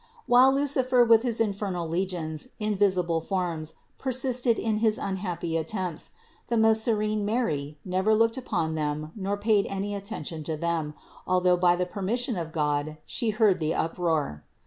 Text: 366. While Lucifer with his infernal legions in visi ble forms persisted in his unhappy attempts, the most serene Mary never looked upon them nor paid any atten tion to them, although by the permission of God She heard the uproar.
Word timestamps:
366. 0.25 0.31
While 0.31 0.53
Lucifer 0.99 1.03
with 1.07 1.21
his 1.21 1.39
infernal 1.39 1.87
legions 1.87 2.47
in 2.57 2.75
visi 2.75 3.03
ble 3.03 3.21
forms 3.21 3.75
persisted 3.99 4.57
in 4.57 4.77
his 4.77 4.97
unhappy 4.97 5.55
attempts, 5.57 6.13
the 6.47 6.57
most 6.57 6.83
serene 6.83 7.23
Mary 7.23 7.77
never 7.85 8.15
looked 8.15 8.35
upon 8.35 8.73
them 8.73 9.11
nor 9.15 9.37
paid 9.37 9.67
any 9.69 9.93
atten 9.93 10.23
tion 10.23 10.43
to 10.45 10.57
them, 10.57 10.95
although 11.27 11.55
by 11.55 11.75
the 11.75 11.85
permission 11.85 12.35
of 12.35 12.51
God 12.51 12.97
She 13.05 13.29
heard 13.29 13.59
the 13.59 13.75
uproar. 13.75 14.43